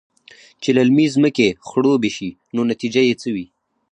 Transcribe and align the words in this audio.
چې 0.61 0.69
للمې 0.77 1.05
زمکې 1.13 1.47
خړوبې 1.67 2.09
شي 2.15 2.29
نو 2.55 2.61
نتيجه 2.71 3.01
يې 3.07 3.15
څۀ 3.21 3.29
وي؟ 3.35 3.45